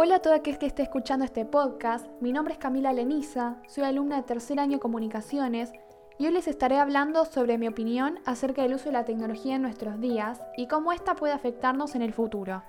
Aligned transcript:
Hola 0.00 0.14
a 0.14 0.18
todo 0.20 0.32
aquel 0.32 0.58
que 0.58 0.66
esté 0.66 0.84
escuchando 0.84 1.24
este 1.24 1.44
podcast, 1.44 2.06
mi 2.20 2.30
nombre 2.30 2.54
es 2.54 2.60
Camila 2.60 2.92
Leniza, 2.92 3.56
soy 3.66 3.82
alumna 3.82 4.14
de 4.14 4.22
tercer 4.22 4.60
año 4.60 4.78
comunicaciones 4.78 5.72
y 6.20 6.26
hoy 6.26 6.32
les 6.32 6.46
estaré 6.46 6.78
hablando 6.78 7.24
sobre 7.24 7.58
mi 7.58 7.66
opinión 7.66 8.20
acerca 8.24 8.62
del 8.62 8.74
uso 8.74 8.84
de 8.84 8.92
la 8.92 9.04
tecnología 9.04 9.56
en 9.56 9.62
nuestros 9.62 10.00
días 10.00 10.40
y 10.56 10.68
cómo 10.68 10.92
ésta 10.92 11.16
puede 11.16 11.32
afectarnos 11.32 11.96
en 11.96 12.02
el 12.02 12.12
futuro. 12.12 12.62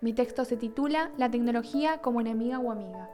Mi 0.00 0.12
texto 0.12 0.44
se 0.44 0.56
titula 0.56 1.12
La 1.18 1.30
tecnología 1.30 1.98
como 1.98 2.20
enemiga 2.20 2.58
o 2.58 2.72
amiga. 2.72 3.08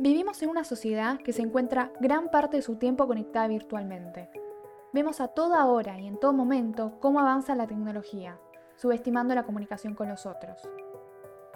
Vivimos 0.00 0.40
en 0.42 0.50
una 0.50 0.62
sociedad 0.62 1.18
que 1.18 1.32
se 1.32 1.42
encuentra 1.42 1.90
gran 1.98 2.30
parte 2.30 2.58
de 2.58 2.62
su 2.62 2.76
tiempo 2.76 3.08
conectada 3.08 3.48
virtualmente. 3.48 4.30
Vemos 4.92 5.20
a 5.20 5.26
toda 5.26 5.66
hora 5.66 5.98
y 5.98 6.06
en 6.06 6.20
todo 6.20 6.32
momento 6.32 7.00
cómo 7.00 7.18
avanza 7.18 7.56
la 7.56 7.66
tecnología, 7.66 8.38
subestimando 8.76 9.34
la 9.34 9.42
comunicación 9.42 9.96
con 9.96 10.08
los 10.08 10.24
otros. 10.24 10.62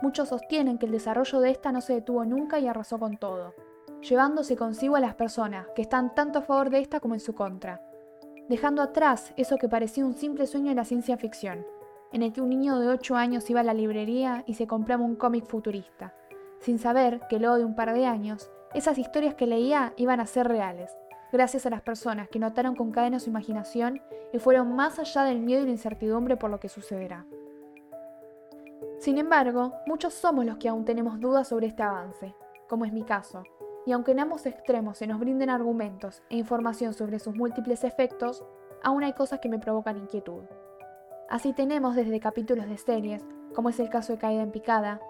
Muchos 0.03 0.31
sostienen 0.31 0.79
que 0.79 0.87
el 0.87 0.93
desarrollo 0.93 1.39
de 1.39 1.53
esta 1.53 1.71
no 1.71 1.81
se 1.81 1.95
detuvo 1.95 2.25
nunca 2.25 2.59
y 2.59 2.67
arrasó 2.67 2.99
con 2.99 3.17
todo, 3.17 3.55
llevándose 4.01 4.57
consigo 4.57 4.97
a 4.97 5.01
las 5.01 5.15
personas 5.15 5.69
que 5.77 5.83
están 5.83 6.13
tanto 6.13 6.41
a 6.41 6.43
favor 6.43 6.71
de 6.71 6.81
esta 6.81 6.99
como 6.99 7.15
en 7.15 7.21
su 7.21 7.37
contra, 7.37 7.81
dejando 8.49 8.83
atrás 8.83 9.33
eso 9.37 9.57
que 9.57 9.69
parecía 9.69 10.05
un 10.05 10.15
simple 10.15 10.49
sueño 10.49 10.71
de 10.71 10.75
la 10.75 10.85
ciencia 10.85 11.17
ficción, 11.17 11.65
en 12.11 12.23
el 12.23 12.33
que 12.33 12.41
un 12.41 12.49
niño 12.49 12.81
de 12.81 12.89
8 12.89 13.15
años 13.15 13.49
iba 13.51 13.61
a 13.61 13.65
la 13.65 13.73
librería 13.73 14.43
y 14.49 14.55
se 14.55 14.67
compraba 14.67 15.05
un 15.05 15.15
cómic 15.15 15.47
futurista 15.47 16.13
sin 16.63 16.79
saber 16.79 17.21
que 17.29 17.39
luego 17.39 17.59
de 17.59 17.65
un 17.65 17.75
par 17.75 17.93
de 17.93 18.07
años, 18.07 18.51
esas 18.73 18.97
historias 18.97 19.35
que 19.35 19.47
leía 19.47 19.93
iban 19.97 20.21
a 20.21 20.27
ser 20.27 20.49
reales, 20.49 20.97
gracias 21.33 21.67
a 21.67 21.71
las 21.71 21.83
personas 21.83 22.29
que 22.29 22.39
notaron 22.39 22.77
con 22.77 22.93
cadena 22.93 23.21
su 23.21 23.31
imaginación 23.31 24.01
y 24.33 24.39
fueron 24.39 24.75
más 24.75 24.99
allá 24.99 25.25
del 25.25 25.41
miedo 25.41 25.63
y 25.63 25.67
la 25.67 25.73
incertidumbre 25.73 26.37
por 26.37 26.51
lo 26.51 26.61
que 26.61 26.69
sucederá. 26.69 27.27
Sin 28.99 29.19
embargo, 29.19 29.75
muchos 29.87 30.15
somos 30.15 30.45
los 30.45 30.57
que 30.59 30.69
aún 30.69 30.85
tenemos 30.85 31.21
dudas 31.21 31.49
sobre 31.49 31.67
este 31.67 31.83
avance, 31.83 32.35
como 32.69 32.85
es 32.85 32.93
mi 32.93 33.03
caso, 33.03 33.43
y 33.85 33.93
aunque 33.93 34.13
en 34.13 34.21
ambos 34.21 34.47
extremos 34.47 34.99
se 34.99 35.09
nos 35.09 35.19
brinden 35.19 35.51
argumentos 35.51 36.23
e 36.31 36.37
información 36.37 36.95
sobre 36.95 37.19
sus 37.19 37.35
múltiples 37.35 37.83
efectos, 37.83 38.45
aún 38.85 39.03
hay 39.03 39.13
cosas 39.13 39.41
que 39.41 39.49
me 39.49 39.59
provocan 39.59 39.99
inquietud. 39.99 40.45
Así 41.29 41.53
tenemos 41.53 41.97
desde 41.97 42.21
capítulos 42.21 42.69
de 42.69 42.79
series, 42.79 43.25
como 43.55 43.71
es 43.71 43.81
el 43.81 43.89
caso 43.89 44.13
de 44.13 44.19
Caída 44.19 44.43
en 44.43 44.53
Picada, 44.53 45.01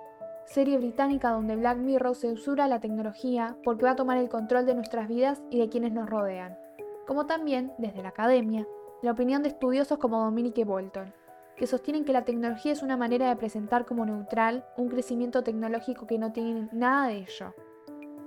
serie 0.45 0.79
británica 0.79 1.31
donde 1.31 1.57
Black 1.57 1.79
Mirror 1.79 2.15
se 2.15 2.33
usura 2.33 2.69
la 2.69 2.81
tecnología 2.81 3.57
porque 3.65 3.85
va 3.85 3.93
a 3.93 3.97
tomar 3.97 4.19
el 4.19 4.29
control 4.29 4.67
de 4.67 4.75
nuestras 4.75 5.09
vidas 5.09 5.43
y 5.51 5.59
de 5.59 5.69
quienes 5.69 5.93
nos 5.93 6.09
rodean, 6.09 6.59
como 7.07 7.27
también, 7.27 7.73
desde 7.79 8.03
la 8.03 8.11
academia, 8.11 8.67
la 9.03 9.13
opinión 9.13 9.43
de 9.43 9.49
estudiosos 9.49 9.99
como 9.99 10.25
Dominique 10.25 10.65
Bolton, 10.65 11.13
que 11.57 11.67
sostienen 11.67 12.05
que 12.05 12.13
la 12.13 12.25
tecnología 12.25 12.73
es 12.73 12.83
una 12.83 12.97
manera 12.97 13.29
de 13.29 13.37
presentar 13.37 13.85
como 13.85 14.07
neutral 14.07 14.65
un 14.77 14.89
crecimiento 14.89 15.43
tecnológico 15.43 16.07
que 16.07 16.19
no 16.19 16.33
tiene 16.33 16.69
nada 16.73 17.09
de 17.09 17.19
ello. 17.19 17.55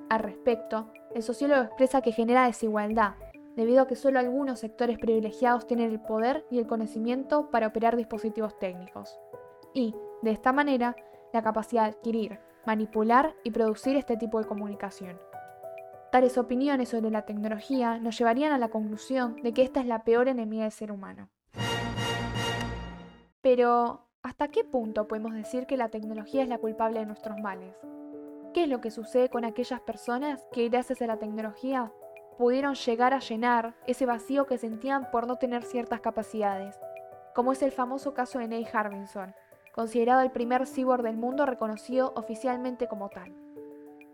Al 0.09 0.19
respecto, 0.19 0.91
el 1.13 1.23
sociólogo 1.23 1.63
expresa 1.63 2.02
que 2.02 2.11
genera 2.11 2.45
desigualdad, 2.45 3.16
debido 3.55 3.81
a 3.81 3.88
que 3.88 3.95
solo 3.95 4.19
algunos 4.19 4.59
sectores 4.59 4.99
privilegiados 4.99 5.66
tienen 5.66 5.91
el 5.91 6.02
poder 6.02 6.45
y 6.52 6.59
el 6.59 6.67
conocimiento 6.67 7.49
para 7.52 7.67
operar 7.67 7.95
dispositivos 7.95 8.58
técnicos. 8.59 9.17
Y, 9.73 9.95
de 10.21 10.31
esta 10.31 10.52
manera, 10.52 10.95
la 11.36 11.44
capacidad 11.44 11.83
de 11.83 11.89
adquirir, 11.89 12.39
manipular 12.66 13.36
y 13.44 13.52
producir 13.52 13.97
este 13.97 14.17
tipo 14.17 14.39
de 14.39 14.47
comunicación. 14.47 15.19
Tales 16.11 16.38
opiniones 16.38 16.89
sobre 16.89 17.11
la 17.11 17.25
tecnología 17.25 18.00
nos 18.00 18.17
llevarían 18.17 18.53
a 18.53 18.58
la 18.58 18.70
conclusión 18.70 19.36
de 19.43 19.54
que 19.54 19.61
esta 19.61 19.82
es 19.82 19.86
la 19.86 20.05
peor 20.05 20.30
enemiga 20.30 20.64
del 20.64 20.71
ser 20.71 20.93
humano. 20.93 21.30
Pero, 23.42 24.08
¿hasta 24.23 24.48
qué 24.48 24.64
punto 24.64 25.08
podemos 25.09 25.33
decir 25.33 25.67
que 25.67 25.76
la 25.76 25.89
tecnología 25.89 26.42
es 26.42 26.48
la 26.48 26.58
culpable 26.58 26.99
de 26.99 27.05
nuestros 27.05 27.38
males? 27.39 27.76
¿Qué 28.54 28.64
es 28.64 28.70
lo 28.70 28.80
que 28.80 28.92
sucede 28.92 29.30
con 29.30 29.43
aquellas 29.43 29.82
personas 29.82 30.48
que 30.54 30.70
gracias 30.70 31.02
a 31.02 31.08
la 31.08 31.17
tecnología 31.17 31.92
pudieron 32.38 32.76
llegar 32.76 33.14
a 33.14 33.20
llenar 33.20 33.76
ese 33.88 34.05
vacío 34.05 34.45
que 34.45 34.58
sentían 34.58 35.11
por 35.11 35.27
no 35.27 35.36
tener 35.36 35.64
ciertas 35.64 35.99
capacidades? 35.99 36.80
Como 37.36 37.52
es 37.52 37.61
el 37.61 37.73
famoso 37.73 38.14
caso 38.14 38.39
de 38.39 38.48
Neil 38.48 38.67
Harbinson, 38.71 39.36
considerado 39.75 40.21
el 40.21 40.31
primer 40.31 40.65
cyborg 40.67 41.03
del 41.03 41.17
mundo 41.17 41.45
reconocido 41.45 42.13
oficialmente 42.15 42.87
como 42.87 43.09
tal. 43.09 43.36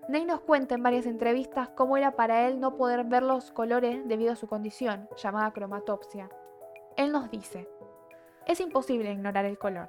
Ney 0.09 0.25
nos 0.25 0.41
cuenta 0.41 0.73
en 0.73 0.81
varias 0.81 1.05
entrevistas 1.05 1.69
cómo 1.69 1.97
era 1.97 2.15
para 2.15 2.47
él 2.47 2.59
no 2.59 2.75
poder 2.75 3.03
ver 3.03 3.21
los 3.21 3.51
colores 3.51 4.01
debido 4.07 4.33
a 4.33 4.35
su 4.35 4.47
condición, 4.47 5.07
llamada 5.15 5.53
cromatopsia. 5.53 6.31
Él 6.97 7.11
nos 7.11 7.29
dice, 7.29 7.69
es 8.47 8.59
imposible 8.59 9.11
ignorar 9.11 9.45
el 9.45 9.59
color. 9.59 9.87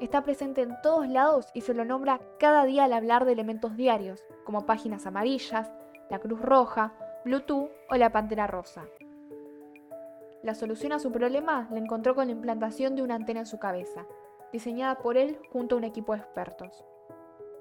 Está 0.00 0.22
presente 0.22 0.62
en 0.62 0.74
todos 0.82 1.06
lados 1.06 1.50
y 1.52 1.60
se 1.60 1.74
lo 1.74 1.84
nombra 1.84 2.18
cada 2.38 2.64
día 2.64 2.84
al 2.84 2.94
hablar 2.94 3.26
de 3.26 3.32
elementos 3.32 3.76
diarios, 3.76 4.24
como 4.46 4.64
páginas 4.64 5.04
amarillas, 5.04 5.70
la 6.08 6.18
cruz 6.18 6.40
roja, 6.40 6.94
Bluetooth 7.26 7.68
o 7.90 7.96
la 7.96 8.10
pantera 8.10 8.46
rosa. 8.46 8.86
La 10.42 10.54
solución 10.54 10.92
a 10.94 10.98
su 10.98 11.12
problema 11.12 11.68
la 11.70 11.78
encontró 11.78 12.14
con 12.14 12.28
la 12.28 12.32
implantación 12.32 12.96
de 12.96 13.02
una 13.02 13.16
antena 13.16 13.40
en 13.40 13.46
su 13.46 13.58
cabeza, 13.58 14.06
diseñada 14.52 14.98
por 14.98 15.16
él 15.16 15.38
junto 15.50 15.74
a 15.74 15.78
un 15.78 15.84
equipo 15.84 16.14
de 16.14 16.20
expertos. 16.20 16.84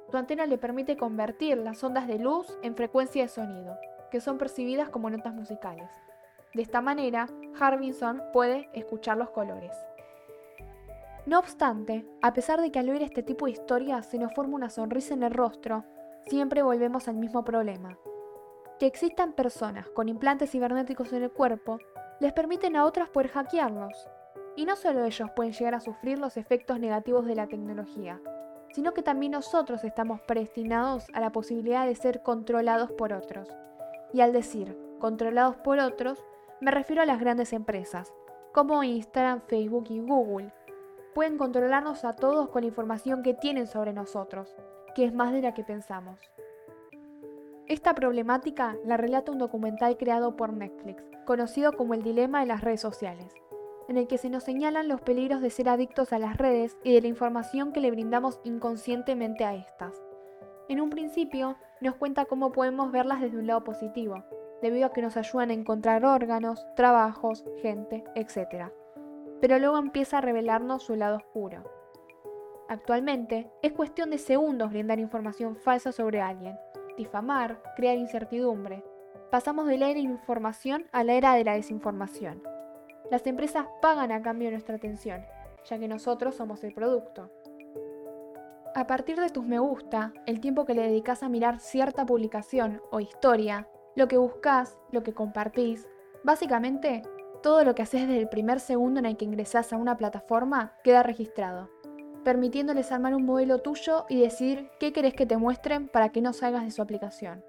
Su 0.10 0.18
antena 0.18 0.46
le 0.46 0.58
permite 0.58 0.98
convertir 0.98 1.58
las 1.58 1.84
ondas 1.84 2.08
de 2.08 2.18
luz 2.18 2.58
en 2.64 2.76
frecuencia 2.76 3.24
de 3.24 3.30
sonido, 3.30 3.78
que 4.10 4.22
son 4.22 4.38
percibidas 4.38 4.90
como 4.90 5.10
notas 5.10 5.34
musicales. 5.34 5.90
De 6.54 6.64
esta 6.64 6.82
manera, 6.82 7.28
Harbinson 7.60 8.24
puede 8.34 8.70
escuchar 8.74 9.18
los 9.18 9.30
colores. 9.30 9.76
No 11.28 11.38
obstante, 11.38 12.08
a 12.24 12.34
pesar 12.34 12.60
de 12.60 12.72
que 12.72 12.80
al 12.80 12.90
oír 12.90 13.04
este 13.04 13.22
tipo 13.22 13.46
de 13.46 13.52
historias 13.52 14.08
se 14.08 14.18
nos 14.18 14.34
forma 14.34 14.56
una 14.56 14.72
sonrisa 14.72 15.14
en 15.14 15.22
el 15.22 15.32
rostro, 15.32 15.84
siempre 16.26 16.64
volvemos 16.64 17.08
al 17.08 17.18
mismo 17.18 17.44
problema. 17.44 18.00
Que 18.80 18.88
existan 18.88 19.34
personas 19.34 19.90
con 19.90 20.10
implantes 20.10 20.50
cibernéticos 20.50 21.14
en 21.14 21.24
el 21.24 21.32
cuerpo 21.32 21.78
les 22.20 22.34
permiten 22.34 22.76
a 22.76 22.86
otras 22.86 23.10
poder 23.10 23.30
hackearlos, 23.30 24.10
y 24.60 24.66
no 24.66 24.76
solo 24.76 25.06
ellos 25.06 25.32
pueden 25.38 25.54
llegar 25.54 25.74
a 25.74 25.80
sufrir 25.80 26.20
los 26.20 26.36
efectos 26.36 26.82
negativos 26.82 27.26
de 27.26 27.34
la 27.34 27.48
tecnología, 27.48 28.20
sino 28.74 28.94
que 28.94 29.02
también 29.02 29.32
nosotros 29.32 29.86
estamos 29.86 30.20
predestinados 30.20 31.08
a 31.14 31.22
la 31.22 31.32
posibilidad 31.32 31.86
de 31.86 31.96
ser 31.96 32.24
controlados 32.24 32.92
por 32.92 33.14
otros. 33.14 33.48
Y 34.12 34.20
al 34.20 34.34
decir 34.34 34.78
controlados 35.00 35.56
por 35.56 35.80
otros, 35.80 36.22
me 36.60 36.72
refiero 36.72 37.02
a 37.02 37.06
las 37.06 37.22
grandes 37.22 37.54
empresas, 37.54 38.14
como 38.52 38.84
Instagram, 38.84 39.44
Facebook 39.48 39.86
y 39.92 40.02
Google. 40.02 40.52
Pueden 41.16 41.38
controlarnos 41.38 42.04
a 42.04 42.18
todos 42.18 42.50
con 42.50 42.64
la 42.64 42.68
información 42.68 43.24
que 43.24 43.34
tienen 43.34 43.66
sobre 43.66 43.94
nosotros, 43.94 44.54
que 44.94 45.06
es 45.06 45.14
más 45.14 45.32
de 45.32 45.42
la 45.42 45.54
que 45.54 45.64
pensamos. 45.64 46.20
Esta 47.66 47.96
problemática 47.96 48.76
la 48.84 48.98
relata 48.98 49.32
un 49.32 49.38
documental 49.38 49.96
creado 49.96 50.36
por 50.36 50.52
Netflix, 50.52 51.02
conocido 51.26 51.72
como 51.72 51.94
el 51.94 52.04
dilema 52.04 52.42
de 52.42 52.48
las 52.48 52.60
redes 52.60 52.82
sociales 52.82 53.34
en 53.90 53.98
el 53.98 54.08
que 54.08 54.20
se 54.20 54.30
nos 54.30 54.44
señalan 54.44 54.88
los 54.88 55.02
peligros 55.02 55.42
de 55.42 55.50
ser 55.50 55.68
adictos 55.68 56.14
a 56.14 56.20
las 56.20 56.38
redes 56.38 56.78
y 56.84 56.94
de 56.94 57.02
la 57.02 57.08
información 57.08 57.74
que 57.74 57.82
le 57.82 57.90
brindamos 57.90 58.40
inconscientemente 58.44 59.44
a 59.44 59.56
estas. 59.56 60.00
En 60.70 60.80
un 60.80 60.92
principio, 60.92 61.58
nos 61.82 61.96
cuenta 61.96 62.26
cómo 62.26 62.52
podemos 62.52 62.92
verlas 62.92 63.20
desde 63.20 63.40
un 63.40 63.48
lado 63.48 63.64
positivo, 63.64 64.24
debido 64.62 64.86
a 64.86 64.94
que 64.94 65.02
nos 65.02 65.18
ayudan 65.18 65.50
a 65.50 65.54
encontrar 65.54 66.06
órganos, 66.06 66.64
trabajos, 66.76 67.44
gente, 67.64 68.04
etc. 68.14 68.72
Pero 69.42 69.58
luego 69.58 69.80
empieza 69.80 70.20
a 70.20 70.22
revelarnos 70.22 70.84
su 70.84 70.96
lado 70.96 71.18
oscuro. 71.18 71.64
Actualmente, 72.68 73.50
es 73.64 73.72
cuestión 73.72 74.12
de 74.12 74.20
segundos 74.20 74.70
brindar 74.70 75.00
información 75.00 75.56
falsa 75.56 75.92
sobre 75.92 76.22
alguien, 76.22 76.56
difamar, 76.96 77.64
crear 77.76 77.98
incertidumbre. 77.98 78.84
Pasamos 79.32 79.66
de 79.66 79.80
la 79.80 79.90
era 79.90 79.96
de 79.96 80.02
información 80.02 80.86
a 80.92 81.04
la 81.04 81.14
era 81.14 81.34
de 81.34 81.44
la 81.44 81.54
desinformación. 81.54 82.44
Las 83.12 83.26
empresas 83.26 83.66
pagan 83.82 84.12
a 84.12 84.22
cambio 84.22 84.52
nuestra 84.52 84.76
atención, 84.76 85.26
ya 85.66 85.80
que 85.80 85.88
nosotros 85.88 86.36
somos 86.36 86.64
el 86.64 86.74
producto. 86.74 87.32
A 88.76 88.86
partir 88.86 89.20
de 89.20 89.30
tus 89.30 89.46
me 89.46 89.58
gusta, 89.58 90.14
el 90.28 90.40
tiempo 90.40 90.66
que 90.66 90.76
le 90.76 90.84
dedicas 90.84 91.24
a 91.24 91.30
mirar 91.30 91.60
cierta 91.60 92.06
publicación 92.06 92.82
o 92.92 93.00
historia, 93.00 93.68
lo 93.96 94.08
que 94.08 94.18
buscas, 94.18 94.78
lo 94.92 95.02
que 95.02 95.14
compartís, 95.14 95.88
básicamente 96.24 97.02
todo 97.42 97.64
lo 97.64 97.74
que 97.74 97.82
haces 97.82 98.02
desde 98.02 98.20
el 98.20 98.30
primer 98.30 98.60
segundo 98.60 99.00
en 99.00 99.06
el 99.06 99.18
que 99.18 99.26
ingresas 99.26 99.74
a 99.74 99.78
una 99.78 99.98
plataforma 99.98 100.74
queda 100.84 101.02
registrado, 101.02 101.70
permitiéndoles 102.24 102.92
armar 102.92 103.16
un 103.16 103.26
modelo 103.26 103.60
tuyo 103.60 104.06
y 104.08 104.22
decidir 104.22 104.70
qué 104.80 104.94
querés 104.94 105.16
que 105.16 105.26
te 105.26 105.38
muestren 105.38 105.88
para 105.88 106.10
que 106.10 106.22
no 106.22 106.34
salgas 106.34 106.64
de 106.64 106.72
su 106.72 106.82
aplicación. 106.82 107.44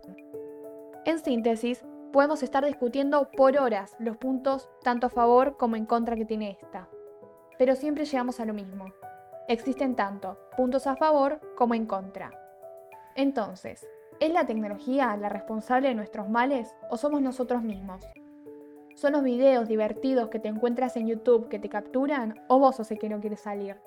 En 1.04 1.18
síntesis, 1.18 1.84
podemos 2.12 2.42
estar 2.42 2.64
discutiendo 2.64 3.30
por 3.36 3.58
horas 3.58 3.96
los 3.98 4.16
puntos 4.16 4.68
tanto 4.82 5.06
a 5.06 5.10
favor 5.10 5.56
como 5.56 5.76
en 5.76 5.86
contra 5.86 6.16
que 6.16 6.24
tiene 6.24 6.58
esta. 6.60 6.88
Pero 7.58 7.74
siempre 7.76 8.04
llegamos 8.04 8.40
a 8.40 8.44
lo 8.44 8.54
mismo. 8.54 8.86
Existen 9.48 9.96
tanto 9.96 10.38
puntos 10.56 10.86
a 10.86 10.96
favor 10.96 11.40
como 11.56 11.74
en 11.74 11.86
contra. 11.86 12.30
Entonces, 13.16 13.86
¿Es 14.20 14.30
la 14.30 14.44
tecnología 14.44 15.16
la 15.16 15.30
responsable 15.30 15.88
de 15.88 15.94
nuestros 15.94 16.28
males 16.28 16.76
o 16.90 16.98
somos 16.98 17.22
nosotros 17.22 17.62
mismos? 17.62 18.04
¿Son 18.94 19.14
los 19.14 19.22
videos 19.22 19.66
divertidos 19.66 20.28
que 20.28 20.38
te 20.38 20.48
encuentras 20.48 20.94
en 20.98 21.06
YouTube 21.06 21.48
que 21.48 21.58
te 21.58 21.70
capturan 21.70 22.34
o 22.46 22.58
vos 22.58 22.76
sos 22.76 22.90
el 22.90 22.98
que 22.98 23.08
no 23.08 23.18
quiere 23.20 23.38
salir? 23.38 23.80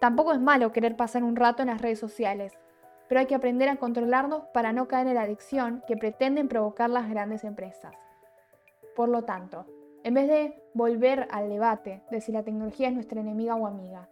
Tampoco 0.00 0.32
es 0.32 0.38
malo 0.38 0.70
querer 0.70 0.94
pasar 0.94 1.24
un 1.24 1.34
rato 1.34 1.62
en 1.62 1.70
las 1.70 1.82
redes 1.82 1.98
sociales, 1.98 2.56
pero 3.08 3.20
hay 3.20 3.26
que 3.26 3.34
aprender 3.34 3.68
a 3.68 3.76
controlarnos 3.76 4.44
para 4.52 4.72
no 4.72 4.86
caer 4.86 5.06
en 5.08 5.14
la 5.14 5.22
adicción 5.22 5.82
que 5.86 5.96
pretenden 5.96 6.48
provocar 6.48 6.90
las 6.90 7.08
grandes 7.08 7.44
empresas. 7.44 7.94
Por 8.94 9.08
lo 9.08 9.22
tanto, 9.22 9.66
en 10.04 10.14
vez 10.14 10.28
de 10.28 10.62
volver 10.74 11.28
al 11.30 11.48
debate 11.48 12.02
de 12.10 12.20
si 12.20 12.32
la 12.32 12.42
tecnología 12.42 12.88
es 12.88 12.94
nuestra 12.94 13.20
enemiga 13.20 13.56
o 13.56 13.66
amiga, 13.66 14.08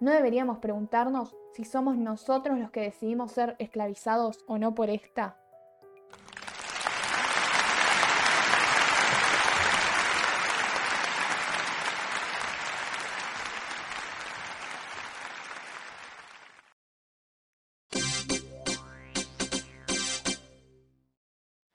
¿no 0.00 0.10
deberíamos 0.10 0.58
preguntarnos 0.58 1.34
si 1.52 1.64
somos 1.64 1.96
nosotros 1.96 2.58
los 2.58 2.70
que 2.70 2.80
decidimos 2.80 3.32
ser 3.32 3.56
esclavizados 3.58 4.44
o 4.46 4.58
no 4.58 4.74
por 4.74 4.90
esta? 4.90 5.36